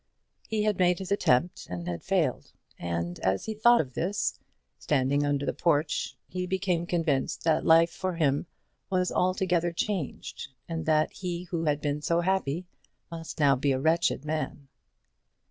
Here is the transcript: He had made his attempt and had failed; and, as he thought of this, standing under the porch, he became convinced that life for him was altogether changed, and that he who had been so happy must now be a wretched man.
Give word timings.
He 0.47 0.63
had 0.63 0.79
made 0.79 0.97
his 0.97 1.11
attempt 1.11 1.67
and 1.69 1.87
had 1.87 2.03
failed; 2.03 2.53
and, 2.79 3.19
as 3.19 3.45
he 3.45 3.53
thought 3.53 3.81
of 3.81 3.93
this, 3.93 4.39
standing 4.79 5.23
under 5.27 5.45
the 5.45 5.53
porch, 5.53 6.17
he 6.27 6.47
became 6.47 6.87
convinced 6.87 7.43
that 7.43 7.67
life 7.67 7.91
for 7.91 8.15
him 8.15 8.47
was 8.89 9.11
altogether 9.11 9.71
changed, 9.71 10.47
and 10.67 10.87
that 10.87 11.13
he 11.13 11.43
who 11.51 11.65
had 11.65 11.81
been 11.81 12.01
so 12.01 12.21
happy 12.21 12.65
must 13.11 13.39
now 13.39 13.55
be 13.55 13.71
a 13.73 13.79
wretched 13.79 14.25
man. 14.25 14.69